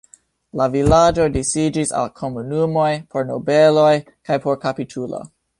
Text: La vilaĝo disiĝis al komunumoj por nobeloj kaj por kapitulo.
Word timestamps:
La 0.59 0.65
vilaĝo 0.75 1.27
disiĝis 1.35 1.93
al 2.01 2.09
komunumoj 2.21 2.89
por 3.13 3.31
nobeloj 3.33 3.95
kaj 4.11 4.43
por 4.47 4.63
kapitulo. 4.69 5.27